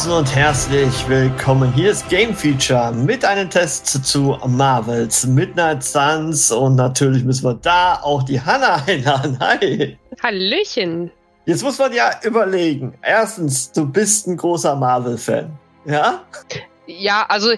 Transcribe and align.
Draußen 0.00 0.12
und 0.12 0.34
herzlich 0.34 1.08
willkommen. 1.08 1.74
Hier 1.74 1.90
ist 1.90 2.08
Game 2.08 2.34
Feature 2.34 2.90
mit 2.90 3.22
einem 3.22 3.50
Test 3.50 3.86
zu 3.86 4.38
Marvels 4.46 5.26
Midnight 5.26 5.84
Suns 5.84 6.50
und 6.50 6.76
natürlich 6.76 7.22
müssen 7.22 7.44
wir 7.44 7.54
da 7.54 8.00
auch 8.02 8.22
die 8.22 8.40
Hanna 8.40 8.82
einladen. 8.86 9.38
Hi. 9.40 9.98
Hallöchen. 10.22 11.10
Jetzt 11.44 11.62
muss 11.62 11.78
man 11.78 11.92
ja 11.92 12.12
überlegen. 12.22 12.94
Erstens, 13.02 13.72
du 13.72 13.84
bist 13.84 14.26
ein 14.26 14.38
großer 14.38 14.74
Marvel-Fan. 14.74 15.50
Ja? 15.84 16.22
Ja, 16.86 17.26
also 17.28 17.52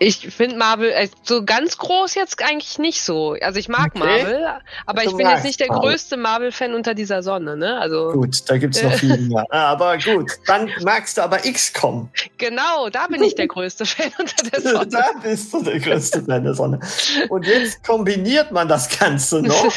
ich 0.00 0.18
finde 0.34 0.56
Marvel 0.56 0.90
äh, 0.90 1.08
so 1.22 1.44
ganz 1.44 1.78
groß 1.78 2.14
jetzt 2.14 2.42
eigentlich 2.42 2.78
nicht 2.78 3.02
so. 3.02 3.36
Also 3.40 3.58
ich 3.58 3.68
mag 3.68 3.92
Okay. 3.94 3.98
Marvel, 3.98 4.46
aber 4.86 5.04
ich 5.04 5.14
bin 5.16 5.28
jetzt 5.28 5.44
nicht 5.44 5.60
der 5.60 5.68
Marvel. 5.68 5.90
größte 5.90 6.16
Marvel-Fan 6.16 6.74
unter 6.74 6.94
dieser 6.94 7.22
Sonne, 7.22 7.56
ne? 7.56 7.78
Also 7.78 8.12
Gut, 8.12 8.38
da 8.48 8.56
gibt's 8.58 8.82
noch 8.82 8.92
viel 8.92 9.16
mehr. 9.18 9.44
Ah, 9.50 9.68
Aber 9.72 9.96
gut, 9.98 10.32
dann 10.46 10.68
magst 10.82 11.16
du 11.18 11.22
aber 11.22 11.38
XCOM. 11.38 12.08
genau, 12.38 12.88
da 12.90 13.06
bin 13.06 13.22
ich 13.22 13.34
der 13.34 13.46
größte 13.46 13.86
Fan 13.86 14.10
unter 14.18 14.42
der 14.50 14.60
Sonne. 14.60 14.86
Da 14.88 15.06
bist 15.22 15.52
du 15.52 15.62
der 15.62 15.78
größte 15.78 16.22
Fan 16.22 16.44
der 16.44 16.54
Sonne. 16.54 16.80
Und 17.28 17.46
jetzt 17.46 17.84
kombiniert 17.86 18.50
man 18.52 18.68
das 18.68 18.88
Ganze 18.98 19.42
noch 19.42 19.64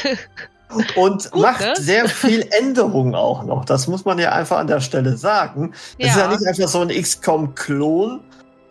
und 0.95 1.31
Gut, 1.31 1.41
macht 1.41 1.61
ne? 1.61 1.73
sehr 1.77 2.09
viel 2.09 2.47
Änderungen 2.59 3.13
auch 3.15 3.43
noch. 3.43 3.65
Das 3.65 3.87
muss 3.87 4.03
man 4.05 4.19
ja 4.19 4.31
einfach 4.31 4.57
an 4.57 4.67
der 4.67 4.81
Stelle 4.81 5.15
sagen. 5.17 5.73
Es 5.97 6.07
ist 6.09 6.15
ja 6.17 6.23
Ja. 6.23 6.27
nicht 6.35 6.45
einfach 6.47 6.67
so 6.67 6.81
ein 6.81 6.89
XCOM-Klon, 6.89 8.21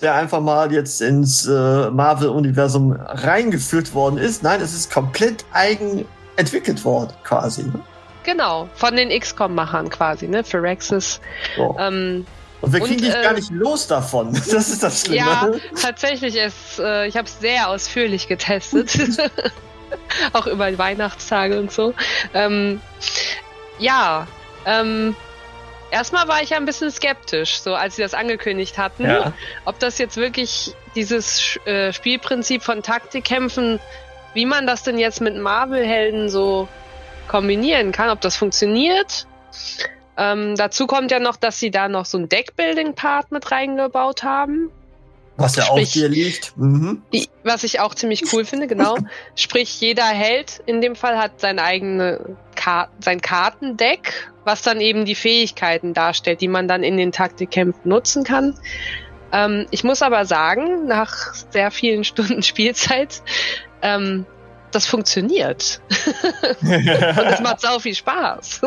der 0.01 0.15
einfach 0.15 0.41
mal 0.41 0.73
jetzt 0.73 1.01
ins 1.01 1.47
äh, 1.47 1.91
Marvel-Universum 1.91 2.93
reingeführt 2.93 3.95
worden 3.95 4.19
ist. 4.19 4.43
Nein, 4.43 4.61
es 4.61 4.75
ist 4.75 4.93
komplett 4.93 5.45
eigen 5.53 6.05
entwickelt 6.37 6.85
worden, 6.85 7.13
quasi. 7.25 7.65
genau, 8.25 8.69
von 8.75 8.95
den 8.95 9.09
XCOM-Machern 9.09 9.89
quasi, 9.89 10.29
ne? 10.29 10.45
Phyrexis. 10.45 11.21
So. 11.57 11.77
Ähm, 11.79 12.27
Und 12.61 12.73
wir 12.75 12.83
und, 12.83 12.89
kriegen 12.89 13.03
dich 13.03 13.15
äh, 13.15 13.23
gar 13.23 13.33
nicht 13.33 13.51
los 13.51 13.87
davon. 13.87 14.33
Das 14.51 14.69
ist 14.69 14.83
das 14.83 15.03
Schlimme. 15.03 15.17
ja, 15.19 15.51
tatsächlich, 15.81 16.37
es, 16.39 16.79
äh, 16.79 17.07
ich 17.07 17.17
habe 17.17 17.27
es 17.27 17.41
sehr 17.41 17.69
ausführlich 17.69 18.29
getestet. 18.29 18.91
Auch 20.33 20.47
über 20.47 20.77
Weihnachtstage 20.77 21.59
und 21.59 21.73
so. 21.73 21.95
Ähm, 22.35 22.81
ja, 23.79 24.27
ähm, 24.67 25.15
erstmal 25.91 26.29
war 26.29 26.43
ich 26.43 26.51
ja 26.51 26.57
ein 26.57 26.65
bisschen 26.67 26.91
skeptisch, 26.91 27.61
so 27.61 27.75
als 27.75 27.97
sie 27.97 28.03
das 28.03 28.15
angekündigt 28.15 28.79
hatten, 28.79 29.05
Ja. 29.05 29.33
ob 29.65 29.79
das 29.79 29.99
jetzt 29.99 30.17
wirklich 30.17 30.75
dieses 30.95 31.57
äh, 31.67 31.93
Spielprinzip 31.93 32.63
von 32.63 32.83
Taktikkämpfen, 32.83 33.79
wie 34.35 34.47
man 34.47 34.67
das 34.67 34.83
denn 34.83 34.99
jetzt 34.99 35.21
mit 35.21 35.37
Marvel-Helden 35.37 36.29
so 36.29 36.69
kombinieren 37.29 37.93
kann, 37.93 38.11
ob 38.11 38.21
das 38.21 38.37
funktioniert. 38.37 39.27
Ähm, 40.19 40.57
dazu 40.57 40.87
kommt 40.87 41.11
ja 41.11 41.19
noch, 41.19 41.37
dass 41.37 41.59
sie 41.59 41.71
da 41.71 41.89
noch 41.89 42.07
so 42.07 42.17
einen 42.19 42.29
Deckbuilding-Part 42.29 43.33
mit 43.33 43.51
reingebaut 43.51 44.23
haben. 44.23 44.71
Was 45.39 45.57
ja 45.57 45.65
Sprich- 45.65 45.93
dir 45.93 46.09
liegt. 46.09 46.57
Mhm. 46.57 47.03
Die, 47.13 47.29
was 47.45 47.63
ich 47.65 47.81
auch 47.81 47.95
ziemlich 47.95 48.33
cool 48.33 48.45
finde, 48.47 48.67
genau. 48.67 48.97
Sprich, 49.35 49.79
jeder 49.81 50.07
Held 50.07 50.63
in 50.65 50.81
dem 50.81 50.97
Fall 50.97 51.19
hat 51.19 51.41
sein 51.41 51.59
eigene 51.59 52.37
Sein 53.01 53.21
Kartendeck, 53.21 54.31
was 54.45 54.63
dann 54.63 54.81
eben 54.81 55.05
die 55.05 55.15
Fähigkeiten 55.15 55.95
darstellt, 55.95 56.41
die 56.41 56.49
man 56.49 56.69
dann 56.69 56.83
in 56.83 56.97
den 56.97 57.13
Taktikkämpfen 57.13 57.89
nutzen 57.89 58.25
kann. 58.25 58.55
Ähm, 59.33 59.67
ich 59.71 59.85
muss 59.85 60.03
aber 60.03 60.25
sagen, 60.25 60.87
nach 60.87 61.35
sehr 61.51 61.71
vielen 61.71 62.05
Stunden 62.05 62.43
Spielzeit, 62.43 63.23
ähm, 63.83 64.27
das 64.73 64.87
funktioniert. 64.87 65.81
Und 66.63 67.27
es 67.27 67.41
macht 67.41 67.61
sau 67.61 67.79
viel 67.79 67.95
Spaß. 67.95 68.61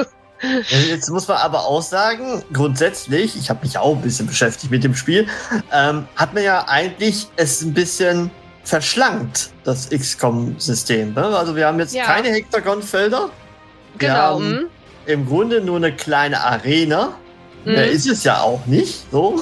Jetzt 0.87 1.09
muss 1.09 1.27
man 1.27 1.37
aber 1.37 1.65
auch 1.65 1.81
sagen, 1.81 2.43
grundsätzlich, 2.53 3.35
ich 3.35 3.49
habe 3.49 3.65
mich 3.65 3.77
auch 3.77 3.95
ein 3.95 4.01
bisschen 4.01 4.25
beschäftigt 4.27 4.71
mit 4.71 4.83
dem 4.85 4.95
Spiel, 4.95 5.27
ähm, 5.73 6.07
hat 6.15 6.33
man 6.33 6.43
ja 6.43 6.65
eigentlich 6.67 7.27
es 7.35 7.61
ein 7.61 7.73
bisschen 7.73 8.31
verschlankt, 8.63 9.49
das 9.65 9.89
XCOM-System. 9.89 11.13
Ne? 11.13 11.25
Also 11.25 11.55
wir 11.55 11.67
haben 11.67 11.79
jetzt 11.79 11.93
Ja. 11.93 12.05
keine 12.05 12.29
Hexagonfelder. 12.29 13.29
Genau. 13.97 14.39
mm. 14.39 14.67
im 15.07 15.25
Grunde 15.25 15.61
nur 15.61 15.77
eine 15.77 15.93
kleine 15.93 16.41
Arena. 16.41 17.17
Mhm. 17.65 17.71
Mehr 17.73 17.89
ist 17.91 18.07
es 18.07 18.23
ja 18.23 18.41
auch 18.41 18.65
nicht. 18.65 19.11
So. 19.11 19.41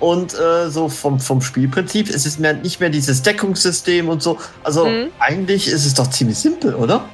Und 0.00 0.34
äh, 0.34 0.68
so 0.70 0.88
vom, 0.88 1.20
vom 1.20 1.40
Spielprinzip 1.40 2.08
ist 2.08 2.26
es 2.26 2.38
mehr, 2.38 2.54
nicht 2.54 2.80
mehr 2.80 2.90
dieses 2.90 3.22
Deckungssystem 3.22 4.08
und 4.08 4.22
so. 4.22 4.38
Also 4.64 4.86
Mhm. 4.86 5.10
eigentlich 5.20 5.68
ist 5.68 5.86
es 5.86 5.94
doch 5.94 6.10
ziemlich 6.10 6.38
simpel, 6.38 6.74
oder? 6.74 7.04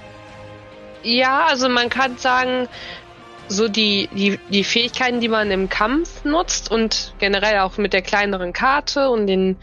Ja, 1.03 1.45
also 1.47 1.69
man 1.69 1.91
kann 1.91 2.17
sagen, 2.17 2.67
so 3.49 3.69
die, 3.69 4.09
die, 4.15 4.39
die 4.49 4.65
Fähigkeiten, 4.65 5.21
die 5.21 5.29
man 5.29 5.51
im 5.51 5.69
Kampf 5.69 6.25
nutzt 6.25 6.71
und 6.71 7.15
generell 7.19 7.59
auch 7.59 7.77
mit 7.77 7.93
der 7.93 8.01
kleineren 8.01 8.55
Karte 8.55 9.11
und 9.11 9.27
den 9.27 9.57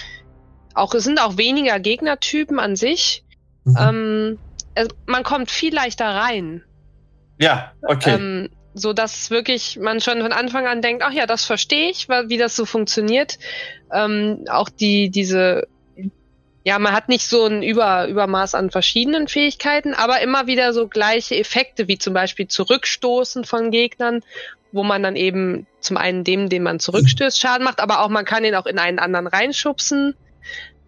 auch 0.73 0.93
es 0.93 1.03
sind 1.03 1.19
auch 1.19 1.37
weniger 1.37 1.79
Gegnertypen 1.79 2.59
an 2.59 2.75
sich. 2.75 3.23
Mhm. 3.65 3.77
Ähm, 3.79 4.39
man 5.05 5.23
kommt 5.23 5.51
viel 5.51 5.73
leichter 5.73 6.05
rein, 6.05 6.63
ja, 7.41 7.71
okay. 7.81 8.15
ähm, 8.15 8.49
so 8.73 8.93
dass 8.93 9.31
wirklich 9.31 9.77
man 9.77 9.99
schon 9.99 10.21
von 10.21 10.31
Anfang 10.31 10.67
an 10.67 10.81
denkt, 10.81 11.03
ach 11.03 11.11
ja, 11.11 11.25
das 11.25 11.43
verstehe 11.43 11.89
ich, 11.89 12.07
wie 12.07 12.37
das 12.37 12.55
so 12.55 12.65
funktioniert. 12.65 13.37
Ähm, 13.91 14.45
auch 14.49 14.69
die 14.69 15.09
diese 15.09 15.67
ja, 16.63 16.77
man 16.77 16.93
hat 16.93 17.09
nicht 17.09 17.25
so 17.25 17.45
ein 17.45 17.63
Über 17.63 18.07
Übermaß 18.07 18.53
an 18.53 18.69
verschiedenen 18.69 19.27
Fähigkeiten, 19.27 19.95
aber 19.95 20.21
immer 20.21 20.45
wieder 20.45 20.73
so 20.73 20.87
gleiche 20.87 21.35
Effekte, 21.35 21.87
wie 21.87 21.97
zum 21.97 22.13
Beispiel 22.13 22.47
Zurückstoßen 22.47 23.45
von 23.45 23.71
Gegnern, 23.71 24.21
wo 24.71 24.83
man 24.83 25.01
dann 25.01 25.15
eben 25.15 25.65
zum 25.79 25.97
einen 25.97 26.23
dem, 26.23 26.49
den 26.49 26.63
man 26.63 26.79
zurückstößt, 26.79 27.39
Schaden 27.39 27.63
macht, 27.63 27.79
aber 27.81 28.01
auch 28.01 28.09
man 28.09 28.25
kann 28.25 28.45
ihn 28.45 28.55
auch 28.55 28.67
in 28.67 28.77
einen 28.77 28.99
anderen 28.99 29.25
reinschubsen. 29.25 30.15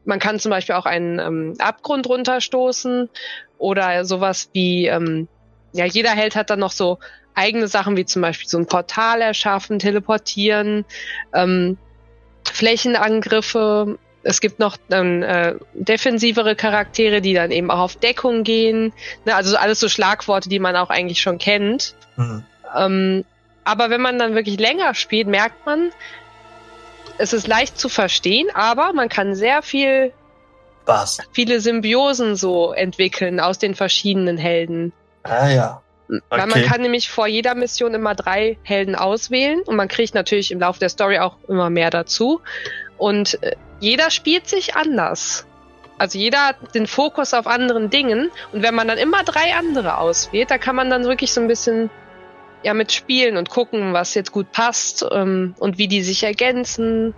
Man 0.06 0.20
kann 0.20 0.40
zum 0.40 0.52
Beispiel 0.52 0.75
auch 0.75 0.85
einen 0.85 1.18
ähm, 1.18 1.56
Abgrund 1.58 2.08
runterstoßen 2.08 3.09
oder 3.58 4.06
sowas 4.06 4.50
wie, 4.53 4.85
ähm, 4.85 5.28
ja, 5.73 5.85
jeder 5.85 6.11
Held 6.11 6.35
hat 6.35 6.50
dann 6.50 6.59
noch 6.59 6.72
so 6.72 7.00
eigene 7.35 7.67
Sachen 7.67 7.97
wie 7.97 8.06
zum 8.06 8.22
Beispiel 8.22 8.47
so 8.47 8.57
ein 8.57 8.67
Portal 8.67 9.22
erschaffen, 9.22 9.79
teleportieren, 9.79 10.85
ähm, 11.34 11.78
Flächenangriffe. 12.50 13.97
Es 14.22 14.39
gibt 14.39 14.59
noch 14.59 14.78
dann 14.88 15.23
äh, 15.23 15.56
defensivere 15.73 16.56
Charaktere, 16.56 17.22
die 17.22 17.34
dann 17.34 17.51
eben 17.51 17.72
auch 17.72 17.79
auf 17.79 17.95
Deckung 17.95 18.44
gehen. 18.44 18.94
Ne, 19.25 19.35
also 19.35 19.57
alles 19.57 19.79
so 19.79 19.89
Schlagworte, 19.89 20.47
die 20.47 20.59
man 20.59 20.75
auch 20.75 20.90
eigentlich 20.90 21.22
schon 21.22 21.40
kennt. 21.40 21.96
Mhm. 22.16 22.46
Ähm, 22.75 23.25
aber 23.64 23.90
wenn 23.90 24.02
man 24.02 24.20
dann 24.20 24.35
wirklich 24.35 24.59
länger 24.59 24.93
spielt, 24.93 25.28
merkt 25.28 25.66
man, 25.66 25.91
es 27.17 27.34
ist 27.34 27.47
leicht 27.47 27.78
zu 27.78 27.90
verstehen, 27.90 28.47
aber 28.53 28.93
man 28.93 29.09
kann 29.09 29.35
sehr 29.35 29.61
viel, 29.61 30.14
Was? 30.85 31.20
viele 31.31 31.59
Symbiosen 31.59 32.35
so 32.35 32.73
entwickeln 32.73 33.40
aus 33.40 33.59
den 33.59 33.75
verschiedenen 33.75 34.37
Helden. 34.37 34.93
Ah 35.23 35.49
ja. 35.49 35.81
Weil 36.29 36.47
man 36.47 36.64
kann 36.64 36.81
nämlich 36.81 37.09
vor 37.09 37.28
jeder 37.28 37.55
Mission 37.55 37.93
immer 37.93 38.14
drei 38.14 38.58
Helden 38.64 38.96
auswählen 38.96 39.61
und 39.61 39.75
man 39.75 39.87
kriegt 39.87 40.14
natürlich 40.14 40.52
im 40.52 40.59
Laufe 40.59 40.79
der 40.79 40.90
Story 40.90 41.20
auch 41.20 41.37
immer 41.47 41.70
mehr 41.70 41.90
dazu. 41.90 42.41
Und 42.97 43.41
äh, 43.41 43.55
jeder 43.79 44.11
spielt 44.11 44.47
sich 44.47 44.75
anders. 44.75 45.46
Also 45.97 46.17
jeder 46.17 46.47
hat 46.47 46.75
den 46.75 46.87
Fokus 46.87 47.34
auf 47.34 47.47
anderen 47.47 47.90
Dingen 47.90 48.31
und 48.52 48.64
wenn 48.64 48.75
man 48.75 48.87
dann 48.87 48.97
immer 48.97 49.23
drei 49.23 49.53
andere 49.55 49.97
auswählt, 49.97 50.52
da 50.52 50.58
kann 50.58 50.75
man 50.75 50.90
dann 50.90 51.05
wirklich 51.05 51.31
so 51.31 51.40
ein 51.40 51.47
bisschen 51.47 51.90
ja 52.64 52.73
mit 52.73 52.91
spielen 52.91 53.37
und 53.37 53.49
gucken, 53.49 53.93
was 53.93 54.14
jetzt 54.14 54.31
gut 54.31 54.52
passt 54.52 55.05
ähm, 55.11 55.55
und 55.59 55.78
wie 55.78 55.87
die 55.87 56.02
sich 56.02 56.23
ergänzen. 56.23 57.14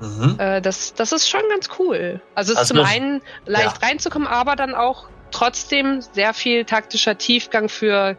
Mhm. 0.00 0.36
Äh, 0.38 0.60
das, 0.60 0.94
das 0.94 1.12
ist 1.12 1.28
schon 1.28 1.42
ganz 1.50 1.68
cool. 1.78 2.20
Also 2.34 2.52
es 2.52 2.60
ist 2.60 2.70
Also 2.70 2.74
zum 2.74 2.84
einen 2.84 3.22
leicht 3.46 3.82
reinzukommen, 3.82 4.28
aber 4.28 4.56
dann 4.56 4.74
auch 4.74 5.08
trotzdem 5.30 6.00
sehr 6.00 6.34
viel 6.34 6.64
taktischer 6.64 7.16
Tiefgang 7.18 7.68
für, 7.68 8.16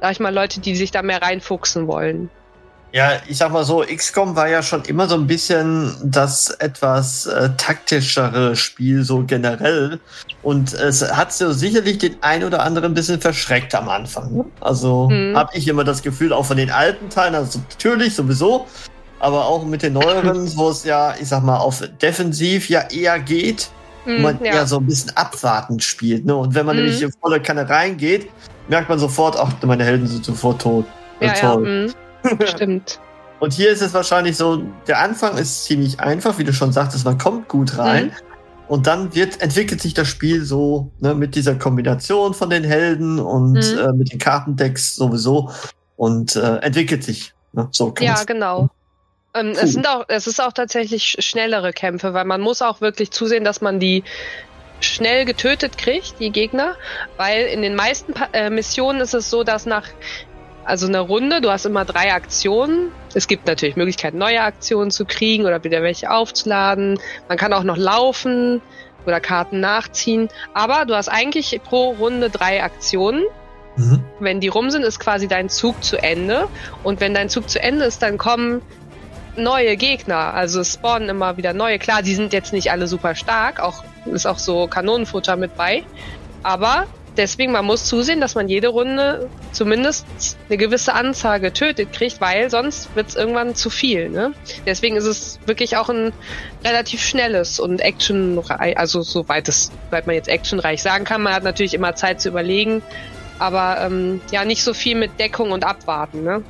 sag 0.00 0.12
ich 0.12 0.20
mal, 0.20 0.34
Leute, 0.34 0.60
die 0.60 0.76
sich 0.76 0.90
da 0.90 1.02
mehr 1.02 1.22
reinfuchsen 1.22 1.86
wollen. 1.86 2.30
Ja, 2.94 3.12
ich 3.26 3.38
sag 3.38 3.50
mal 3.52 3.64
so, 3.64 3.82
XCOM 3.82 4.36
war 4.36 4.48
ja 4.48 4.62
schon 4.62 4.84
immer 4.84 5.08
so 5.08 5.14
ein 5.14 5.26
bisschen 5.26 5.94
das 6.04 6.50
etwas 6.50 7.24
äh, 7.24 7.48
taktischere 7.56 8.54
Spiel, 8.54 9.02
so 9.02 9.24
generell. 9.24 9.98
Und 10.42 10.74
es 10.74 11.02
hat 11.02 11.32
so 11.32 11.52
sicherlich 11.52 11.98
den 11.98 12.16
ein 12.20 12.44
oder 12.44 12.62
anderen 12.62 12.92
ein 12.92 12.94
bisschen 12.94 13.18
verschreckt 13.18 13.74
am 13.74 13.88
Anfang. 13.88 14.36
Ne? 14.36 14.44
Also 14.60 15.08
mhm. 15.08 15.34
habe 15.34 15.56
ich 15.56 15.68
immer 15.68 15.84
das 15.84 16.02
Gefühl, 16.02 16.34
auch 16.34 16.44
von 16.44 16.58
den 16.58 16.70
alten 16.70 17.08
Teilen, 17.08 17.34
also 17.34 17.60
natürlich 17.60 18.14
sowieso, 18.14 18.66
aber 19.20 19.46
auch 19.46 19.64
mit 19.64 19.82
den 19.82 19.94
neueren, 19.94 20.46
wo 20.56 20.68
es 20.68 20.84
ja, 20.84 21.14
ich 21.18 21.28
sag 21.28 21.42
mal, 21.44 21.56
auf 21.56 21.82
defensiv 22.02 22.68
ja 22.68 22.82
eher 22.90 23.18
geht, 23.20 23.70
mhm, 24.04 24.18
wo 24.18 24.22
man 24.22 24.38
ja. 24.44 24.52
eher 24.52 24.66
so 24.66 24.78
ein 24.78 24.86
bisschen 24.86 25.16
abwartend 25.16 25.82
spielt. 25.82 26.24
Ne? 26.24 26.34
Und 26.34 26.54
wenn 26.54 26.66
man 26.66 26.76
mhm. 26.76 26.84
nämlich 26.84 27.02
in 27.02 27.12
volle 27.12 27.40
Kanne 27.40 27.68
reingeht, 27.68 28.28
merkt 28.68 28.88
man 28.88 28.98
sofort, 28.98 29.36
ach, 29.36 29.52
meine 29.62 29.84
Helden 29.84 30.06
sind 30.06 30.24
sofort 30.24 30.62
tot. 30.62 30.86
Ja, 31.20 31.32
toll. 31.32 31.90
Ja, 32.24 32.30
mhm. 32.30 32.46
Stimmt. 32.46 33.00
Und 33.40 33.52
hier 33.52 33.70
ist 33.70 33.82
es 33.82 33.92
wahrscheinlich 33.92 34.36
so, 34.36 34.62
der 34.86 35.00
Anfang 35.00 35.36
ist 35.36 35.64
ziemlich 35.64 35.98
einfach, 35.98 36.38
wie 36.38 36.44
du 36.44 36.52
schon 36.52 36.72
sagtest, 36.72 37.04
man 37.04 37.18
kommt 37.18 37.48
gut 37.48 37.76
rein. 37.76 38.06
Mhm. 38.06 38.12
Und 38.68 38.86
dann 38.86 39.14
wird, 39.14 39.42
entwickelt 39.42 39.82
sich 39.82 39.94
das 39.94 40.08
Spiel 40.08 40.44
so 40.44 40.90
ne, 41.00 41.14
mit 41.14 41.34
dieser 41.34 41.56
Kombination 41.56 42.32
von 42.32 42.48
den 42.48 42.64
Helden 42.64 43.18
und 43.18 43.54
mhm. 43.54 43.78
äh, 43.78 43.92
mit 43.92 44.12
den 44.12 44.18
Kartendecks 44.18 44.94
sowieso 44.94 45.50
und 45.96 46.36
äh, 46.36 46.58
entwickelt 46.58 47.04
sich. 47.04 47.34
Ne, 47.52 47.68
so 47.70 47.92
ja, 48.00 48.22
genau. 48.24 48.70
Ähm, 49.34 49.50
es 49.50 49.72
sind 49.72 49.88
auch, 49.88 50.04
es 50.08 50.26
ist 50.26 50.40
auch 50.40 50.52
tatsächlich 50.52 51.16
schnellere 51.18 51.72
Kämpfe, 51.72 52.14
weil 52.14 52.24
man 52.24 52.40
muss 52.40 52.62
auch 52.62 52.80
wirklich 52.80 53.10
zusehen, 53.10 53.44
dass 53.44 53.60
man 53.60 53.80
die 53.80 54.04
schnell 54.80 55.24
getötet 55.24 55.78
kriegt, 55.78 56.18
die 56.18 56.30
Gegner, 56.30 56.76
weil 57.16 57.46
in 57.46 57.62
den 57.62 57.74
meisten 57.74 58.14
pa 58.14 58.28
äh, 58.32 58.50
Missionen 58.50 59.00
ist 59.00 59.14
es 59.14 59.30
so, 59.30 59.44
dass 59.44 59.64
nach 59.64 59.86
also 60.64 60.86
eine 60.86 61.00
Runde, 61.00 61.40
du 61.40 61.50
hast 61.50 61.66
immer 61.66 61.84
drei 61.84 62.12
Aktionen. 62.12 62.92
Es 63.14 63.26
gibt 63.26 63.46
natürlich 63.46 63.74
Möglichkeiten, 63.74 64.18
neue 64.18 64.42
Aktionen 64.42 64.90
zu 64.90 65.04
kriegen 65.04 65.44
oder 65.44 65.64
wieder 65.64 65.82
welche 65.82 66.10
aufzuladen. 66.10 67.00
Man 67.28 67.36
kann 67.36 67.52
auch 67.52 67.64
noch 67.64 67.76
laufen 67.76 68.62
oder 69.04 69.20
Karten 69.20 69.58
nachziehen. 69.58 70.28
Aber 70.54 70.84
du 70.84 70.94
hast 70.94 71.08
eigentlich 71.08 71.60
pro 71.64 71.90
Runde 71.90 72.30
drei 72.30 72.62
Aktionen. 72.62 73.24
Mhm. 73.76 74.04
Wenn 74.20 74.40
die 74.40 74.48
rum 74.48 74.70
sind, 74.70 74.84
ist 74.84 75.00
quasi 75.00 75.26
dein 75.26 75.48
Zug 75.48 75.82
zu 75.82 75.96
Ende. 75.96 76.48
Und 76.84 77.00
wenn 77.00 77.12
dein 77.12 77.28
Zug 77.28 77.48
zu 77.50 77.60
Ende 77.60 77.84
ist, 77.84 78.02
dann 78.02 78.16
kommen 78.18 78.62
neue 79.36 79.76
Gegner. 79.76 80.34
Also 80.34 80.62
spawnen 80.64 81.08
immer 81.08 81.36
wieder 81.36 81.52
neue. 81.52 81.78
Klar, 81.78 82.02
die 82.02 82.14
sind 82.14 82.32
jetzt 82.32 82.52
nicht 82.52 82.70
alle 82.70 82.86
super 82.86 83.14
stark. 83.14 83.60
Auch 83.60 83.84
ist 84.06 84.26
auch 84.26 84.38
so 84.38 84.66
Kanonenfutter 84.66 85.36
mit 85.36 85.56
bei. 85.56 85.84
Aber 86.42 86.86
deswegen, 87.16 87.52
man 87.52 87.64
muss 87.64 87.84
zusehen, 87.84 88.20
dass 88.20 88.34
man 88.34 88.48
jede 88.48 88.68
Runde 88.68 89.28
zumindest 89.52 90.06
eine 90.48 90.56
gewisse 90.56 90.94
Anzahl 90.94 91.40
getötet 91.40 91.92
kriegt, 91.92 92.20
weil 92.20 92.50
sonst 92.50 92.94
wird 92.96 93.08
es 93.08 93.16
irgendwann 93.16 93.54
zu 93.54 93.70
viel. 93.70 94.08
Ne? 94.08 94.32
Deswegen 94.66 94.96
ist 94.96 95.04
es 95.04 95.38
wirklich 95.46 95.76
auch 95.76 95.88
ein 95.88 96.12
relativ 96.64 97.02
schnelles 97.02 97.60
und 97.60 97.80
actionreich, 97.80 98.76
also 98.76 99.02
soweit 99.02 99.48
es, 99.48 99.70
soweit 99.90 100.06
man 100.06 100.16
jetzt 100.16 100.28
actionreich 100.28 100.82
sagen 100.82 101.04
kann. 101.04 101.22
Man 101.22 101.34
hat 101.34 101.44
natürlich 101.44 101.74
immer 101.74 101.94
Zeit 101.94 102.20
zu 102.20 102.28
überlegen, 102.28 102.82
aber 103.38 103.78
ähm, 103.80 104.20
ja, 104.30 104.44
nicht 104.44 104.62
so 104.62 104.74
viel 104.74 104.96
mit 104.96 105.18
Deckung 105.18 105.52
und 105.52 105.64
Abwarten. 105.64 106.22
Ne? 106.22 106.42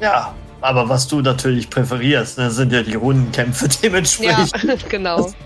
Ja, 0.00 0.34
aber 0.66 0.88
was 0.88 1.06
du 1.06 1.20
natürlich 1.20 1.70
präferierst, 1.70 2.38
ne, 2.38 2.50
sind 2.50 2.72
ja 2.72 2.82
die 2.82 2.94
Rundenkämpfe 2.94 3.68
dementsprechend. 3.82 4.64
Ja, 4.64 4.74
genau. 4.88 5.16
Das 5.22 5.36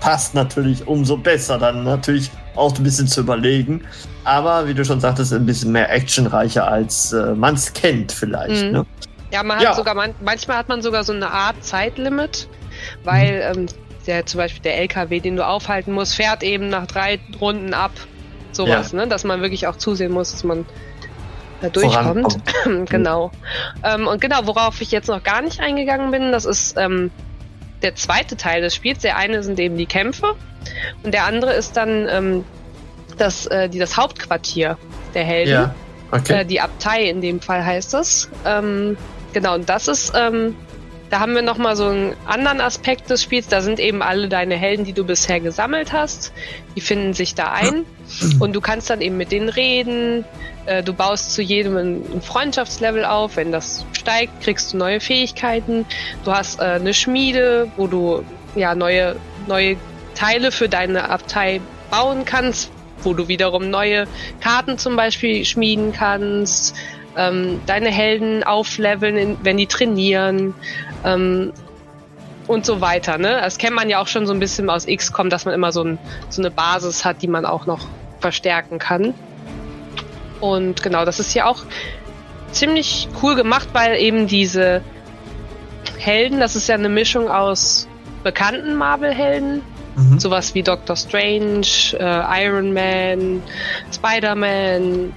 passt 0.00 0.34
natürlich 0.34 0.86
umso 0.86 1.18
besser 1.18 1.58
dann 1.58 1.84
natürlich 1.84 2.30
auch 2.56 2.74
ein 2.74 2.82
bisschen 2.82 3.06
zu 3.06 3.20
überlegen. 3.20 3.82
Aber 4.24 4.66
wie 4.66 4.74
du 4.74 4.84
schon 4.84 5.00
sagtest, 5.00 5.32
ein 5.32 5.46
bisschen 5.46 5.72
mehr 5.72 5.90
actionreicher, 5.92 6.66
als 6.66 7.12
äh, 7.12 7.34
man 7.34 7.54
es 7.54 7.72
kennt 7.72 8.10
vielleicht. 8.10 8.64
Mhm. 8.64 8.72
Ne? 8.72 8.86
Ja, 9.32 9.42
man 9.42 9.58
hat 9.58 9.64
ja. 9.64 9.74
sogar, 9.74 9.94
man, 9.94 10.14
manchmal 10.22 10.56
hat 10.56 10.68
man 10.68 10.82
sogar 10.82 11.04
so 11.04 11.12
eine 11.12 11.30
Art 11.30 11.62
Zeitlimit, 11.62 12.48
weil 13.04 13.54
mhm. 13.54 13.60
ähm, 13.60 13.66
der, 14.06 14.24
zum 14.26 14.38
Beispiel 14.38 14.62
der 14.62 14.78
LKW, 14.78 15.20
den 15.20 15.36
du 15.36 15.46
aufhalten 15.46 15.92
musst, 15.92 16.14
fährt 16.14 16.42
eben 16.42 16.70
nach 16.70 16.86
drei 16.86 17.20
Runden 17.38 17.74
ab. 17.74 17.92
Sowas, 18.52 18.92
ja. 18.92 19.00
ne? 19.00 19.08
Dass 19.08 19.24
man 19.24 19.42
wirklich 19.42 19.66
auch 19.66 19.76
zusehen 19.76 20.12
muss, 20.12 20.32
dass 20.32 20.42
man 20.42 20.64
da 21.60 21.68
durchkommt. 21.68 22.38
genau. 22.90 23.30
Ähm, 23.82 24.06
und 24.06 24.20
genau, 24.20 24.46
worauf 24.46 24.80
ich 24.80 24.90
jetzt 24.90 25.08
noch 25.08 25.22
gar 25.22 25.42
nicht 25.42 25.60
eingegangen 25.60 26.10
bin, 26.10 26.32
das 26.32 26.44
ist 26.44 26.76
ähm, 26.76 27.10
der 27.82 27.94
zweite 27.94 28.36
Teil 28.36 28.60
des 28.62 28.74
Spiels. 28.74 29.00
Der 29.00 29.16
eine 29.16 29.42
sind 29.42 29.58
eben 29.58 29.76
die 29.76 29.86
Kämpfe 29.86 30.34
und 31.02 31.12
der 31.12 31.24
andere 31.24 31.52
ist 31.52 31.76
dann 31.76 32.08
ähm, 32.08 32.44
das, 33.18 33.46
äh, 33.46 33.68
die, 33.68 33.78
das 33.78 33.96
Hauptquartier 33.96 34.78
der 35.14 35.24
Helden. 35.24 35.52
Ja. 35.52 35.74
Okay. 36.12 36.40
Äh, 36.40 36.44
die 36.44 36.60
Abtei 36.60 37.04
in 37.04 37.20
dem 37.20 37.40
Fall 37.40 37.64
heißt 37.64 37.94
es. 37.94 38.28
Ähm, 38.44 38.96
genau, 39.32 39.54
und 39.54 39.68
das 39.68 39.88
ist, 39.88 40.12
ähm, 40.16 40.56
da 41.10 41.18
haben 41.18 41.34
wir 41.34 41.42
nochmal 41.42 41.74
so 41.74 41.86
einen 41.86 42.14
anderen 42.24 42.60
Aspekt 42.60 43.10
des 43.10 43.22
Spiels. 43.22 43.48
Da 43.48 43.60
sind 43.62 43.80
eben 43.80 44.00
alle 44.00 44.28
deine 44.28 44.56
Helden, 44.56 44.84
die 44.84 44.92
du 44.92 45.04
bisher 45.04 45.40
gesammelt 45.40 45.92
hast. 45.92 46.32
Die 46.76 46.80
finden 46.80 47.14
sich 47.14 47.34
da 47.34 47.50
ein. 47.52 47.84
Und 48.38 48.54
du 48.54 48.60
kannst 48.60 48.90
dann 48.90 49.00
eben 49.00 49.16
mit 49.16 49.32
denen 49.32 49.48
reden. 49.48 50.24
Äh, 50.66 50.84
du 50.84 50.92
baust 50.92 51.32
zu 51.32 51.42
jedem 51.42 51.76
ein 51.76 52.22
Freundschaftslevel 52.22 53.04
auf. 53.04 53.36
Wenn 53.36 53.50
das 53.50 53.84
steigt, 53.92 54.40
kriegst 54.40 54.72
du 54.72 54.76
neue 54.76 55.00
Fähigkeiten. 55.00 55.84
Du 56.24 56.32
hast 56.32 56.60
äh, 56.60 56.64
eine 56.64 56.94
Schmiede, 56.94 57.68
wo 57.76 57.88
du 57.88 58.24
ja 58.54 58.76
neue, 58.76 59.16
neue 59.48 59.76
Teile 60.14 60.52
für 60.52 60.68
deine 60.68 61.10
Abtei 61.10 61.60
bauen 61.90 62.24
kannst, 62.24 62.70
wo 63.02 63.14
du 63.14 63.26
wiederum 63.26 63.68
neue 63.68 64.06
Karten 64.40 64.78
zum 64.78 64.94
Beispiel 64.94 65.44
schmieden 65.44 65.92
kannst, 65.92 66.76
ähm, 67.16 67.60
deine 67.66 67.90
Helden 67.90 68.44
aufleveln, 68.44 69.38
wenn 69.42 69.56
die 69.56 69.66
trainieren 69.66 70.54
ähm, 71.04 71.52
und 72.46 72.66
so 72.66 72.80
weiter. 72.80 73.18
Ne? 73.18 73.40
Das 73.42 73.58
kennt 73.58 73.76
man 73.76 73.88
ja 73.88 74.00
auch 74.00 74.08
schon 74.08 74.26
so 74.26 74.32
ein 74.32 74.40
bisschen 74.40 74.68
aus 74.70 74.86
XCOM, 74.86 75.30
dass 75.30 75.44
man 75.44 75.54
immer 75.54 75.72
so, 75.72 75.82
ein, 75.82 75.98
so 76.28 76.42
eine 76.42 76.50
Basis 76.50 77.04
hat, 77.04 77.22
die 77.22 77.28
man 77.28 77.44
auch 77.46 77.66
noch 77.66 77.86
verstärken 78.20 78.78
kann. 78.78 79.14
Und 80.40 80.82
genau, 80.82 81.04
das 81.04 81.20
ist 81.20 81.34
ja 81.34 81.46
auch 81.46 81.62
ziemlich 82.50 83.08
cool 83.22 83.36
gemacht, 83.36 83.68
weil 83.72 83.96
eben 83.96 84.26
diese 84.26 84.82
Helden, 85.98 86.40
das 86.40 86.56
ist 86.56 86.68
ja 86.68 86.74
eine 86.74 86.88
Mischung 86.88 87.28
aus 87.28 87.86
bekannten 88.24 88.74
Marvel-Helden 88.74 89.62
Mhm. 89.96 90.18
Sowas 90.18 90.54
wie 90.54 90.62
Doctor 90.62 90.96
Strange, 90.96 91.66
äh, 91.98 92.44
Iron 92.44 92.72
Man, 92.72 93.42
Spider-Man 93.92 95.12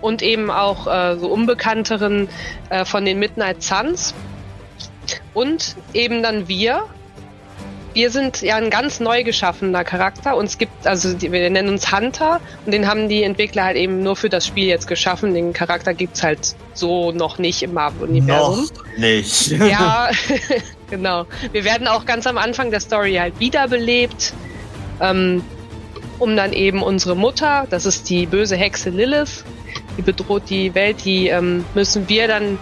und 0.00 0.22
eben 0.22 0.50
auch 0.50 0.86
äh, 0.86 1.16
so 1.18 1.28
unbekannteren 1.28 2.28
äh, 2.70 2.84
von 2.84 3.04
den 3.04 3.18
Midnight 3.18 3.62
Suns. 3.62 4.14
Und 5.36 5.76
eben 5.92 6.22
dann 6.22 6.48
wir. 6.48 6.86
Wir 7.92 8.10
sind 8.10 8.40
ja 8.40 8.56
ein 8.56 8.70
ganz 8.70 9.00
neu 9.00 9.22
geschaffener 9.22 9.84
Charakter 9.84 10.34
und 10.36 10.46
es 10.46 10.56
gibt, 10.56 10.86
also 10.86 11.20
wir 11.20 11.50
nennen 11.50 11.68
uns 11.68 11.92
Hunter 11.92 12.40
und 12.64 12.72
den 12.72 12.86
haben 12.86 13.08
die 13.10 13.22
Entwickler 13.22 13.64
halt 13.64 13.76
eben 13.76 14.02
nur 14.02 14.16
für 14.16 14.30
das 14.30 14.46
Spiel 14.46 14.66
jetzt 14.66 14.86
geschaffen. 14.86 15.34
Den 15.34 15.52
Charakter 15.52 15.92
gibt 15.92 16.16
es 16.16 16.22
halt 16.22 16.56
so 16.72 17.12
noch 17.12 17.36
nicht 17.36 17.62
im 17.62 17.74
Marvel-Universum. 17.74 18.64
Noch 18.64 18.96
nicht. 18.98 19.50
Ja, 19.50 20.10
Genau. 20.90 21.26
Wir 21.52 21.64
werden 21.64 21.86
auch 21.86 22.06
ganz 22.06 22.26
am 22.26 22.38
Anfang 22.38 22.70
der 22.70 22.80
Story 22.80 23.14
halt 23.14 23.38
wiederbelebt, 23.40 24.32
ähm, 25.00 25.42
um 26.18 26.34
dann 26.36 26.54
eben 26.54 26.82
unsere 26.82 27.14
Mutter, 27.14 27.66
das 27.68 27.84
ist 27.84 28.08
die 28.08 28.24
böse 28.26 28.56
Hexe 28.56 28.90
Lilith, 28.90 29.44
die 29.98 30.02
bedroht 30.02 30.44
die 30.48 30.74
Welt, 30.74 31.04
die 31.04 31.28
ähm, 31.28 31.64
müssen 31.74 32.08
wir 32.08 32.28
dann 32.28 32.58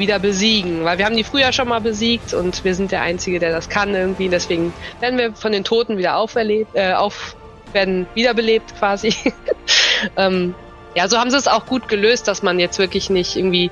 wieder 0.00 0.18
besiegen, 0.18 0.84
weil 0.84 0.98
wir 0.98 1.04
haben 1.04 1.16
die 1.16 1.22
früher 1.22 1.52
schon 1.52 1.68
mal 1.68 1.80
besiegt 1.80 2.34
und 2.34 2.64
wir 2.64 2.74
sind 2.74 2.90
der 2.90 3.02
Einzige, 3.02 3.38
der 3.38 3.52
das 3.52 3.68
kann 3.68 3.94
irgendwie. 3.94 4.28
Deswegen 4.28 4.72
werden 4.98 5.18
wir 5.18 5.34
von 5.34 5.52
den 5.52 5.62
Toten 5.62 5.96
wieder 5.96 6.16
auferlebt, 6.16 6.74
äh, 6.74 6.94
auf, 6.94 7.36
werden 7.72 8.06
wiederbelebt 8.14 8.76
quasi. 8.76 9.14
ähm, 10.16 10.54
ja, 10.96 11.06
so 11.06 11.18
haben 11.18 11.30
sie 11.30 11.36
es 11.36 11.46
auch 11.46 11.66
gut 11.66 11.86
gelöst, 11.86 12.26
dass 12.26 12.42
man 12.42 12.58
jetzt 12.58 12.80
wirklich 12.80 13.10
nicht 13.10 13.36
irgendwie 13.36 13.70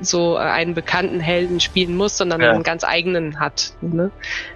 so 0.00 0.36
einen 0.36 0.74
bekannten 0.74 1.20
Helden 1.20 1.60
spielen 1.60 1.96
muss, 1.96 2.16
sondern 2.16 2.40
ja. 2.40 2.50
einen 2.50 2.62
ganz 2.62 2.84
eigenen 2.84 3.40
hat. 3.40 3.72
Ne? 3.80 4.10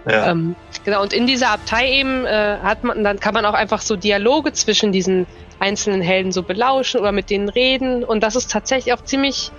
Ja. 0.08 0.30
Ähm, 0.30 0.54
genau, 0.84 1.02
und 1.02 1.12
in 1.12 1.26
dieser 1.26 1.50
Abtei 1.50 1.90
eben 1.92 2.26
äh, 2.26 2.58
hat 2.62 2.84
man, 2.84 3.02
dann 3.04 3.20
kann 3.20 3.34
man 3.34 3.44
auch 3.46 3.54
einfach 3.54 3.80
so 3.80 3.96
Dialoge 3.96 4.52
zwischen 4.52 4.92
diesen 4.92 5.26
einzelnen 5.58 6.02
Helden 6.02 6.32
so 6.32 6.42
belauschen 6.42 7.00
oder 7.00 7.12
mit 7.12 7.30
denen 7.30 7.48
reden. 7.48 8.04
Und 8.04 8.22
das 8.22 8.36
ist 8.36 8.50
tatsächlich 8.50 8.92
auch 8.94 9.04
ziemlich, 9.04 9.50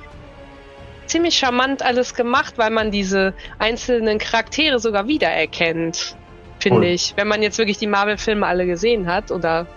ziemlich 1.12 1.38
charmant 1.38 1.84
alles 1.84 2.15
gemacht, 2.15 2.56
weil 2.58 2.72
man 2.72 2.91
diese 2.91 3.34
einzelnen 3.60 4.18
Charaktere 4.18 4.80
sogar 4.80 5.08
wiedererkennt, 5.08 6.15
finde 6.60 6.80
cool. 6.80 6.86
ich. 6.86 7.13
Wenn 7.15 7.27
man 7.27 7.41
jetzt 7.41 7.58
wirklich 7.58 7.77
die 7.77 7.88
Marvel-Filme 7.88 8.46
alle 8.46 8.65
gesehen 8.65 9.08
hat 9.08 9.32
oder 9.32 9.68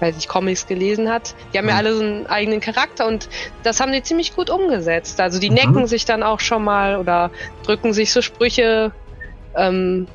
weiß 0.00 0.16
ich, 0.18 0.28
Comics 0.28 0.66
gelesen 0.66 1.10
hat. 1.10 1.34
Die 1.52 1.58
haben 1.58 1.64
mhm. 1.64 1.70
ja 1.70 1.76
alle 1.76 1.94
so 1.94 2.02
einen 2.02 2.26
eigenen 2.26 2.60
Charakter 2.60 3.06
und 3.06 3.28
das 3.62 3.80
haben 3.80 3.92
die 3.92 4.02
ziemlich 4.02 4.34
gut 4.34 4.50
umgesetzt. 4.50 5.20
Also 5.20 5.38
die 5.38 5.50
mhm. 5.50 5.56
necken 5.56 5.86
sich 5.86 6.04
dann 6.04 6.22
auch 6.22 6.40
schon 6.40 6.64
mal 6.64 6.96
oder 6.96 7.30
drücken 7.64 7.92
sich 7.92 8.12
so 8.12 8.20
Sprüche. 8.20 8.92
Ähm, 9.56 10.06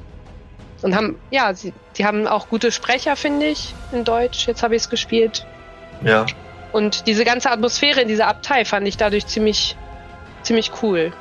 und 0.82 0.96
haben, 0.96 1.20
ja, 1.30 1.54
sie, 1.54 1.74
die 1.98 2.06
haben 2.06 2.28
auch 2.28 2.48
gute 2.50 2.72
Sprecher, 2.72 3.16
finde 3.16 3.48
ich, 3.48 3.74
in 3.92 4.06
Deutsch. 4.06 4.48
Jetzt 4.48 4.63
habe 4.63 4.75
ich 4.75 4.84
es 4.84 4.89
gespielt. 4.89 5.46
Ja. 6.04 6.25
Und 6.72 7.08
diese 7.08 7.25
ganze 7.25 7.51
Atmosphäre 7.51 8.01
in 8.01 8.08
dieser 8.08 8.28
Abtei 8.28 8.63
fand 8.63 8.88
ich 8.88 8.96
dadurch 8.96 9.28
ziemlich, 9.28 9.75
ziemlich 10.50 10.72
cool. 10.82 11.12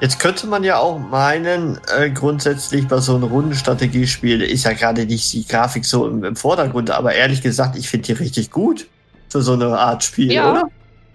Jetzt 0.00 0.18
könnte 0.20 0.46
man 0.46 0.62
ja 0.64 0.78
auch 0.78 0.98
meinen, 0.98 1.78
äh, 1.98 2.08
grundsätzlich 2.08 2.86
bei 2.86 2.98
so 2.98 3.16
einem 3.16 3.24
Rundenstrategiespiel 3.24 4.40
ist 4.42 4.64
ja 4.64 4.72
gerade 4.72 5.04
nicht 5.04 5.32
die 5.32 5.46
Grafik 5.46 5.84
so 5.84 6.06
im, 6.08 6.24
im 6.24 6.36
Vordergrund, 6.36 6.90
aber 6.90 7.12
ehrlich 7.12 7.42
gesagt, 7.42 7.76
ich 7.76 7.88
finde 7.88 8.06
die 8.06 8.12
richtig 8.12 8.50
gut 8.50 8.86
für 9.28 9.42
so 9.42 9.54
eine 9.54 9.76
Art 9.76 10.04
Spiel, 10.04 10.32
Ja. 10.32 10.52
oder? 10.52 10.62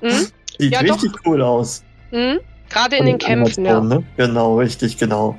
Mhm. 0.02 0.28
Sieht 0.60 0.72
Ja, 0.74 0.80
richtig 0.82 1.14
cool 1.26 1.42
aus. 1.42 1.82
Mhm. 2.12 2.40
Gerade 2.70 2.98
in 2.98 3.04
Von 3.04 3.06
den 3.06 3.18
Kämpfen, 3.18 3.66
ja. 3.66 3.80
Ne? 3.80 4.04
Genau, 4.18 4.58
richtig, 4.58 4.98
genau. 4.98 5.38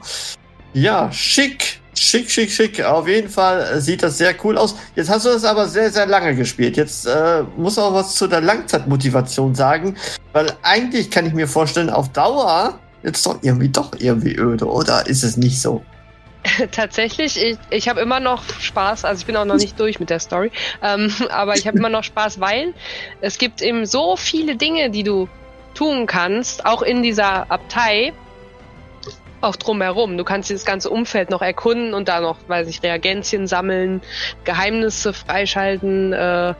Ja, 0.72 1.12
schick. 1.12 1.80
Schick, 1.98 2.30
schick, 2.30 2.50
schick. 2.50 2.84
Auf 2.84 3.08
jeden 3.08 3.30
Fall 3.30 3.62
äh, 3.62 3.80
sieht 3.80 4.02
das 4.02 4.18
sehr 4.18 4.34
cool 4.44 4.58
aus. 4.58 4.76
Jetzt 4.94 5.08
hast 5.08 5.24
du 5.24 5.30
das 5.30 5.44
aber 5.44 5.66
sehr, 5.66 5.90
sehr 5.90 6.06
lange 6.06 6.34
gespielt. 6.34 6.76
Jetzt 6.76 7.06
äh, 7.06 7.42
muss 7.56 7.78
auch 7.78 7.94
was 7.94 8.14
zu 8.14 8.26
der 8.26 8.42
Langzeitmotivation 8.42 9.54
sagen, 9.54 9.96
weil 10.36 10.52
eigentlich 10.60 11.10
kann 11.10 11.24
ich 11.24 11.32
mir 11.32 11.48
vorstellen, 11.48 11.88
auf 11.88 12.12
Dauer 12.12 12.78
jetzt 13.02 13.24
doch 13.24 13.38
irgendwie 13.40 13.70
doch 13.70 13.92
irgendwie 13.98 14.36
öde, 14.36 14.66
oder 14.66 15.06
ist 15.06 15.22
es 15.22 15.38
nicht 15.38 15.62
so? 15.62 15.82
Tatsächlich, 16.72 17.42
ich, 17.42 17.56
ich 17.70 17.88
habe 17.88 18.02
immer 18.02 18.20
noch 18.20 18.42
Spaß, 18.60 19.06
also 19.06 19.18
ich 19.18 19.24
bin 19.24 19.34
auch 19.38 19.46
noch 19.46 19.56
nicht 19.56 19.80
durch 19.80 19.98
mit 19.98 20.10
der 20.10 20.20
Story, 20.20 20.52
ähm, 20.82 21.10
aber 21.30 21.54
ich 21.54 21.66
habe 21.66 21.78
immer 21.78 21.88
noch 21.88 22.04
Spaß, 22.04 22.38
weil 22.38 22.74
es 23.22 23.38
gibt 23.38 23.62
eben 23.62 23.86
so 23.86 24.14
viele 24.16 24.56
Dinge, 24.56 24.90
die 24.90 25.04
du 25.04 25.26
tun 25.72 26.04
kannst, 26.04 26.66
auch 26.66 26.82
in 26.82 27.02
dieser 27.02 27.50
Abtei, 27.50 28.12
auch 29.40 29.56
drumherum. 29.56 30.18
Du 30.18 30.24
kannst 30.24 30.50
dieses 30.50 30.66
ganze 30.66 30.90
Umfeld 30.90 31.30
noch 31.30 31.40
erkunden 31.40 31.94
und 31.94 32.08
da 32.08 32.20
noch, 32.20 32.36
weiß 32.46 32.68
ich, 32.68 32.82
Reagenzien 32.82 33.46
sammeln, 33.46 34.02
Geheimnisse 34.44 35.14
freischalten, 35.14 36.12
äh, 36.12 36.54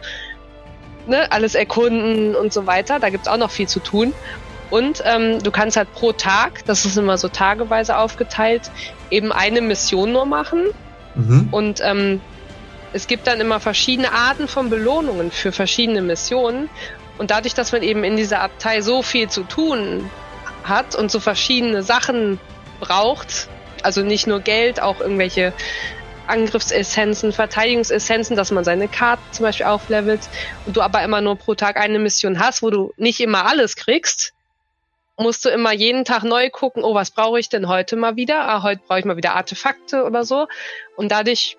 ne, 1.06 1.30
alles 1.30 1.54
erkunden 1.54 2.34
und 2.34 2.52
so 2.52 2.66
weiter. 2.66 2.98
Da 2.98 3.10
gibt's 3.10 3.28
auch 3.28 3.36
noch 3.36 3.50
viel 3.50 3.68
zu 3.68 3.80
tun. 3.80 4.12
Und 4.70 5.02
ähm, 5.04 5.42
du 5.42 5.50
kannst 5.50 5.76
halt 5.76 5.92
pro 5.92 6.12
Tag, 6.12 6.64
das 6.66 6.84
ist 6.84 6.96
immer 6.96 7.18
so 7.18 7.28
tageweise 7.28 7.98
aufgeteilt, 7.98 8.70
eben 9.10 9.30
eine 9.32 9.60
Mission 9.60 10.12
nur 10.12 10.26
machen. 10.26 10.64
Mhm. 11.14 11.48
Und 11.52 11.80
ähm, 11.82 12.20
es 12.92 13.06
gibt 13.06 13.26
dann 13.26 13.40
immer 13.40 13.60
verschiedene 13.60 14.12
Arten 14.12 14.48
von 14.48 14.70
Belohnungen 14.70 15.30
für 15.30 15.52
verschiedene 15.52 16.02
Missionen. 16.02 16.68
Und 17.18 17.30
dadurch, 17.30 17.54
dass 17.54 17.72
man 17.72 17.82
eben 17.82 18.04
in 18.04 18.16
dieser 18.16 18.40
Abtei 18.40 18.80
so 18.80 19.02
viel 19.02 19.28
zu 19.28 19.42
tun 19.42 20.10
hat 20.64 20.96
und 20.96 21.10
so 21.10 21.20
verschiedene 21.20 21.82
Sachen 21.82 22.40
braucht, 22.80 23.48
also 23.82 24.02
nicht 24.02 24.26
nur 24.26 24.40
Geld, 24.40 24.82
auch 24.82 25.00
irgendwelche 25.00 25.52
Angriffsessenzen, 26.28 27.32
Verteidigungsessenzen, 27.32 28.36
dass 28.36 28.50
man 28.50 28.64
seine 28.64 28.88
Karten 28.88 29.22
zum 29.32 29.44
Beispiel 29.44 29.66
auflevelt 29.66 30.20
und 30.66 30.76
du 30.76 30.82
aber 30.82 31.02
immer 31.02 31.20
nur 31.20 31.36
pro 31.36 31.54
Tag 31.54 31.76
eine 31.76 31.98
Mission 31.98 32.38
hast, 32.38 32.62
wo 32.62 32.70
du 32.70 32.92
nicht 32.96 33.20
immer 33.20 33.46
alles 33.46 33.76
kriegst, 33.76 34.32
musst 35.18 35.44
du 35.44 35.48
immer 35.48 35.72
jeden 35.72 36.04
Tag 36.04 36.24
neu 36.24 36.50
gucken, 36.50 36.84
oh, 36.84 36.94
was 36.94 37.10
brauche 37.10 37.38
ich 37.38 37.48
denn 37.48 37.68
heute 37.68 37.96
mal 37.96 38.16
wieder? 38.16 38.48
Ah, 38.48 38.62
heute 38.62 38.82
brauche 38.86 38.98
ich 38.98 39.04
mal 39.04 39.16
wieder 39.16 39.34
Artefakte 39.34 40.04
oder 40.04 40.24
so. 40.24 40.46
Und 40.96 41.10
dadurch 41.10 41.56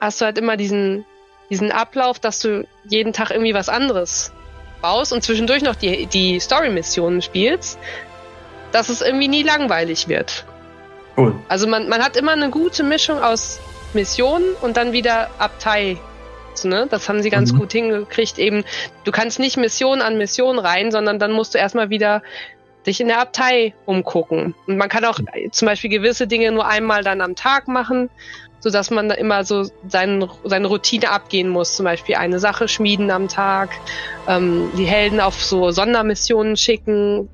hast 0.00 0.20
du 0.20 0.24
halt 0.24 0.38
immer 0.38 0.56
diesen, 0.56 1.04
diesen 1.50 1.72
Ablauf, 1.72 2.18
dass 2.18 2.40
du 2.40 2.66
jeden 2.88 3.12
Tag 3.12 3.30
irgendwie 3.30 3.54
was 3.54 3.68
anderes 3.68 4.32
baust 4.82 5.12
und 5.12 5.22
zwischendurch 5.22 5.62
noch 5.62 5.74
die, 5.74 6.06
die 6.06 6.38
Story-Missionen 6.38 7.22
spielst, 7.22 7.78
dass 8.72 8.88
es 8.88 9.00
irgendwie 9.00 9.28
nie 9.28 9.42
langweilig 9.42 10.06
wird. 10.06 10.44
Cool. 11.16 11.34
Also 11.48 11.66
man, 11.66 11.88
man 11.88 12.04
hat 12.04 12.16
immer 12.16 12.32
eine 12.32 12.50
gute 12.50 12.82
Mischung 12.82 13.20
aus 13.22 13.58
Missionen 13.92 14.54
und 14.60 14.76
dann 14.76 14.92
wieder 14.92 15.28
Abtei. 15.38 15.98
Ne? 16.64 16.86
Das 16.90 17.08
haben 17.08 17.22
sie 17.22 17.30
ganz 17.30 17.52
Mhm. 17.52 17.58
gut 17.58 17.72
hingekriegt. 17.72 18.38
Eben, 18.38 18.64
du 19.04 19.12
kannst 19.12 19.38
nicht 19.38 19.56
Mission 19.56 20.00
an 20.00 20.16
Mission 20.16 20.58
rein, 20.58 20.90
sondern 20.90 21.18
dann 21.18 21.32
musst 21.32 21.54
du 21.54 21.58
erstmal 21.58 21.90
wieder 21.90 22.22
dich 22.86 23.00
in 23.00 23.08
der 23.08 23.20
Abtei 23.20 23.74
umgucken. 23.84 24.54
Und 24.66 24.78
man 24.78 24.88
kann 24.88 25.04
auch 25.04 25.18
zum 25.50 25.66
Beispiel 25.66 25.90
gewisse 25.90 26.26
Dinge 26.26 26.52
nur 26.52 26.66
einmal 26.66 27.02
dann 27.02 27.20
am 27.20 27.34
Tag 27.34 27.68
machen, 27.68 28.08
sodass 28.60 28.90
man 28.90 29.08
da 29.08 29.16
immer 29.16 29.44
so 29.44 29.64
seinen, 29.86 30.30
seine 30.44 30.68
Routine 30.68 31.10
abgehen 31.10 31.48
muss. 31.48 31.76
Zum 31.76 31.84
Beispiel 31.84 32.14
eine 32.14 32.38
Sache 32.38 32.68
schmieden 32.68 33.10
am 33.10 33.28
Tag, 33.28 33.70
ähm, 34.26 34.70
die 34.78 34.86
Helden 34.86 35.20
auf 35.20 35.34
so 35.44 35.70
Sondermissionen 35.72 36.56
schicken. 36.56 37.28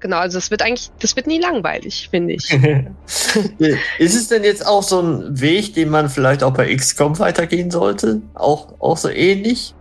Genau, 0.00 0.16
also 0.16 0.38
es 0.38 0.50
wird 0.50 0.62
eigentlich, 0.62 0.90
das 0.98 1.14
wird 1.16 1.26
nie 1.26 1.38
langweilig, 1.40 2.08
finde 2.10 2.34
ich. 2.34 2.50
ist 3.98 4.16
es 4.16 4.28
denn 4.28 4.44
jetzt 4.44 4.66
auch 4.66 4.82
so 4.82 5.00
ein 5.00 5.40
Weg, 5.40 5.74
den 5.74 5.90
man 5.90 6.08
vielleicht 6.08 6.42
auch 6.42 6.52
bei 6.54 6.74
XCOM 6.74 7.18
weitergehen 7.18 7.70
sollte? 7.70 8.22
Auch, 8.34 8.74
auch 8.80 8.96
so 8.96 9.08
ähnlich? 9.10 9.74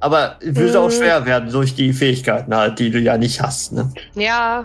Aber 0.00 0.36
würde 0.42 0.80
auch 0.80 0.88
Mm. 0.88 0.92
schwer 0.92 1.26
werden 1.26 1.52
durch 1.52 1.74
die 1.74 1.92
Fähigkeiten 1.92 2.54
halt, 2.54 2.78
die 2.78 2.90
du 2.90 2.98
ja 2.98 3.18
nicht 3.18 3.40
hast, 3.40 3.72
ne? 3.72 3.92
Ja, 4.14 4.64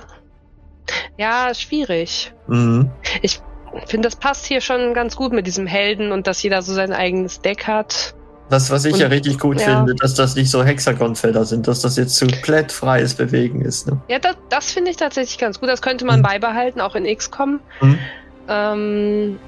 ja, 1.17 1.53
schwierig. 1.53 2.33
Mhm. 2.47 2.89
Ich 3.21 3.39
finde, 3.87 4.07
das 4.07 4.15
passt 4.15 4.45
hier 4.45 4.61
schon 4.61 4.93
ganz 4.93 5.15
gut 5.15 5.33
mit 5.33 5.45
diesem 5.45 5.67
Helden 5.67 6.11
und 6.11 6.27
dass 6.27 6.41
jeder 6.41 6.61
so 6.61 6.73
sein 6.73 6.93
eigenes 6.93 7.41
Deck 7.41 7.67
hat. 7.67 8.15
Das, 8.49 8.71
was 8.71 8.85
ich 8.85 8.93
Und- 8.93 8.99
ja 9.01 9.07
richtig 9.07 9.39
gut 9.39 9.59
ja. 9.59 9.65
finde, 9.77 9.93
dass 9.95 10.13
das 10.13 10.35
nicht 10.35 10.49
so 10.49 10.63
Hexagonfelder 10.63 11.43
sind, 11.45 11.67
dass 11.67 11.81
das 11.81 11.97
jetzt 11.97 12.17
komplett 12.19 12.71
freies 12.71 13.13
Bewegen 13.13 13.61
ist, 13.61 13.87
ne? 13.87 13.99
Ja, 14.07 14.19
das, 14.19 14.35
das 14.49 14.71
finde 14.71 14.91
ich 14.91 14.97
tatsächlich 14.97 15.37
ganz 15.37 15.59
gut. 15.59 15.67
Das 15.67 15.81
könnte 15.81 16.05
man 16.05 16.19
Mhm. 16.19 16.23
beibehalten, 16.23 16.79
auch 16.79 16.95
in 16.95 17.03
XCOM. 17.05 17.59
Mhm. 17.81 17.99
Ähm, 18.47 19.39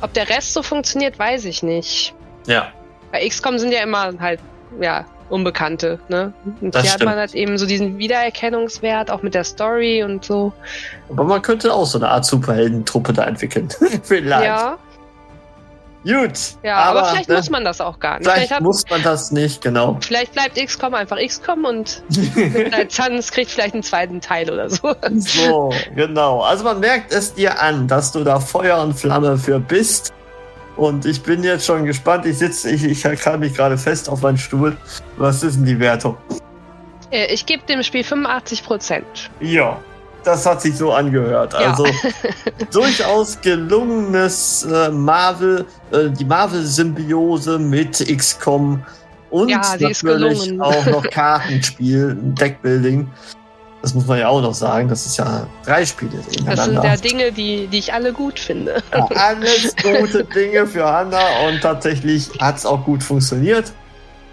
ob 0.00 0.12
der 0.14 0.28
Rest 0.30 0.54
so 0.54 0.62
funktioniert, 0.62 1.18
weiß 1.18 1.44
ich 1.44 1.62
nicht. 1.62 2.14
Ja. 2.46 2.68
Bei 3.12 3.26
XCOM 3.28 3.58
sind 3.58 3.72
ja 3.72 3.82
immer 3.82 4.12
halt, 4.18 4.40
ja, 4.80 5.04
Unbekannte, 5.28 6.00
ne? 6.08 6.32
Und 6.60 6.74
Das 6.74 6.82
hier 6.82 6.92
hat 6.92 7.00
man 7.00 7.10
stimmt. 7.10 7.20
halt 7.20 7.34
eben 7.34 7.56
so 7.56 7.64
diesen 7.66 7.98
Wiedererkennungswert, 7.98 9.12
auch 9.12 9.22
mit 9.22 9.34
der 9.34 9.44
Story 9.44 10.02
und 10.02 10.24
so. 10.24 10.52
Aber 11.08 11.22
man 11.22 11.40
könnte 11.40 11.72
auch 11.72 11.86
so 11.86 11.98
eine 11.98 12.08
Art 12.08 12.24
Superheldentruppe 12.24 13.12
da 13.12 13.24
entwickeln. 13.26 13.68
vielleicht. 14.02 14.44
Ja, 14.46 14.76
Gut. 16.02 16.32
ja, 16.62 16.76
aber, 16.76 17.04
vielleicht 17.06 17.28
ne, 17.28 17.36
muss 17.36 17.50
man 17.50 17.64
das 17.64 17.80
auch 17.80 17.98
gar 17.98 18.18
nicht. 18.18 18.24
Vielleicht 18.24 18.38
Vielleicht, 18.48 18.52
hat, 18.52 18.62
muss 18.62 18.84
man 18.88 19.02
das 19.02 19.30
nicht, 19.32 19.60
genau. 19.60 19.98
vielleicht 20.00 20.32
bleibt 20.32 20.56
XCOM 20.56 20.94
einfach 20.94 21.18
XCOM 21.18 21.64
und 21.64 22.02
Zanz 22.88 23.30
kriegt 23.30 23.50
vielleicht 23.50 23.74
einen 23.74 23.82
zweiten 23.82 24.20
Teil 24.20 24.50
oder 24.50 24.70
so. 24.70 24.94
So, 25.18 25.72
genau. 25.94 26.40
Also 26.40 26.64
man 26.64 26.80
merkt 26.80 27.12
es 27.12 27.34
dir 27.34 27.60
an, 27.60 27.86
dass 27.86 28.12
du 28.12 28.24
da 28.24 28.40
Feuer 28.40 28.80
und 28.82 28.94
Flamme 28.94 29.36
für 29.36 29.60
bist. 29.60 30.12
Und 30.76 31.04
ich 31.04 31.22
bin 31.22 31.44
jetzt 31.44 31.66
schon 31.66 31.84
gespannt. 31.84 32.24
Ich 32.24 32.38
sitze, 32.38 32.70
ich, 32.70 32.84
ich 32.84 33.02
kann 33.20 33.40
mich 33.40 33.52
gerade 33.54 33.76
fest 33.76 34.08
auf 34.08 34.22
meinen 34.22 34.38
Stuhl. 34.38 34.76
Was 35.18 35.42
ist 35.42 35.56
denn 35.56 35.66
die 35.66 35.78
Wertung? 35.78 36.16
Äh, 37.10 37.26
Ich 37.34 37.44
gebe 37.44 37.62
dem 37.66 37.82
Spiel 37.82 38.04
85 38.04 38.64
Prozent. 38.64 39.30
Ja, 39.40 39.78
das 40.24 40.46
hat 40.46 40.62
sich 40.62 40.76
so 40.76 40.92
angehört. 40.92 41.52
Ja. 41.54 41.70
Also 41.70 41.86
durchaus 42.72 43.40
gelungenes 43.40 44.66
äh, 44.70 44.90
Marvel, 44.90 45.66
äh, 45.92 46.10
die 46.10 46.24
Marvel-Symbiose 46.24 47.58
mit 47.58 48.04
XCOM 48.16 48.84
und 49.30 49.48
Ja, 49.48 49.62
natürlich 49.78 50.60
auch 50.60 50.86
noch 50.86 51.04
Kartenspiel, 51.10 52.16
Deckbuilding. 52.20 53.08
Das 53.82 53.94
muss 53.94 54.06
man 54.06 54.18
ja 54.18 54.28
auch 54.28 54.42
noch 54.42 54.52
sagen. 54.52 54.88
Das 54.88 55.06
ist 55.06 55.16
ja 55.16 55.46
drei 55.64 55.86
Spiele 55.86 56.22
Das 56.44 56.64
sind 56.66 56.82
ja 56.82 56.96
Dinge, 56.96 57.32
die, 57.32 57.66
die 57.66 57.78
ich 57.78 57.94
alle 57.94 58.12
gut 58.12 58.38
finde. 58.38 58.82
Ja, 58.92 59.06
alles 59.14 59.74
gute 59.82 60.24
Dinge 60.24 60.66
für 60.66 60.84
Hanna 60.84 61.46
und 61.48 61.62
tatsächlich 61.62 62.30
hat 62.40 62.58
es 62.58 62.66
auch 62.66 62.84
gut 62.84 63.02
funktioniert. 63.02 63.72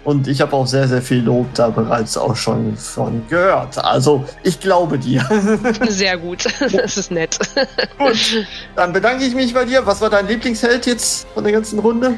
Und 0.04 0.26
ich 0.26 0.40
habe 0.40 0.54
auch 0.54 0.66
sehr, 0.66 0.88
sehr 0.88 1.02
viel 1.02 1.22
Lob 1.22 1.52
da 1.54 1.68
bereits 1.68 2.16
auch 2.16 2.34
schon 2.34 2.76
von 2.76 3.26
gehört. 3.28 3.76
Also 3.84 4.24
ich 4.42 4.58
glaube 4.58 4.98
dir. 4.98 5.28
Sehr 5.88 6.16
gut. 6.16 6.44
Das 6.72 6.96
ist 6.96 7.10
nett. 7.10 7.38
Gut, 7.98 8.46
dann 8.76 8.92
bedanke 8.92 9.24
ich 9.24 9.34
mich 9.34 9.52
bei 9.52 9.64
dir. 9.64 9.84
Was 9.84 10.00
war 10.00 10.08
dein 10.08 10.26
Lieblingsheld 10.28 10.86
jetzt 10.86 11.26
von 11.34 11.44
der 11.44 11.52
ganzen 11.52 11.78
Runde? 11.78 12.14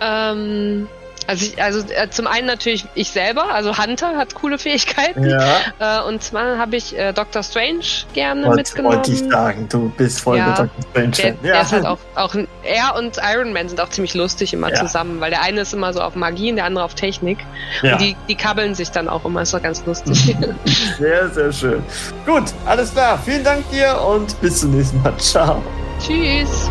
Ähm, 0.00 0.88
also, 1.28 1.44
ich, 1.46 1.62
also 1.62 1.80
äh, 1.92 2.10
zum 2.10 2.26
einen 2.26 2.46
natürlich 2.48 2.84
ich 2.96 3.10
selber, 3.10 3.52
also 3.54 3.78
Hunter 3.78 4.16
hat 4.16 4.34
coole 4.34 4.58
Fähigkeiten. 4.58 5.28
Ja, 5.28 5.58
Äh, 5.78 6.02
und 6.08 6.22
zwar 6.22 6.58
habe 6.58 6.74
ich 6.76 6.98
äh, 6.98 7.12
Doctor 7.12 7.42
Strange 7.44 7.84
gerne 8.14 8.46
wollte 8.46 8.56
mitgenommen. 8.56 8.96
wollte 8.96 9.12
ich 9.12 9.20
sagen. 9.30 9.68
Du 9.68 9.90
bist 9.96 10.20
voll 10.20 10.38
Ja, 10.38 10.46
mit 10.48 10.58
Dr. 10.58 10.70
Strange. 10.90 11.10
Der, 11.10 11.32
der 11.34 11.60
ist 11.62 11.72
halt 11.72 11.86
auch, 11.86 11.98
auch 12.16 12.34
er 12.64 12.96
und 12.96 13.18
Iron 13.22 13.52
Man 13.52 13.68
sind 13.68 13.80
auch 13.80 13.90
ziemlich 13.90 14.14
lustig 14.14 14.52
immer 14.54 14.70
Ja. 14.70 14.76
zusammen, 14.76 15.20
weil 15.20 15.30
der 15.30 15.42
eine 15.42 15.60
ist 15.60 15.72
immer 15.74 15.92
so 15.92 16.00
auf 16.00 16.14
Magie 16.16 16.50
und 16.50 16.56
der 16.56 16.64
andere 16.64 16.84
auf 16.84 16.94
Technik. 16.94 17.38
ja. 17.82 17.92
Und 17.92 18.00
die, 18.00 18.16
die 18.28 18.34
kabbeln 18.34 18.74
sich 18.74 18.90
dann 18.90 19.08
auch 19.08 19.24
immer, 19.24 19.42
ist 19.42 19.52
doch 19.54 19.62
ganz 19.62 19.84
lustig. 19.86 20.34
Sehr, 20.98 21.28
sehr 21.30 21.52
schön. 21.52 21.82
Gut, 22.26 22.44
alles 22.66 22.92
klar. 22.92 23.18
Vielen 23.24 23.44
Dank 23.44 23.70
dir 23.70 24.00
und 24.00 24.40
bis 24.40 24.60
zum 24.60 24.70
nächsten 24.70 25.02
Mal. 25.02 25.16
Ciao. 25.18 25.62
Tschüss. 26.00 26.70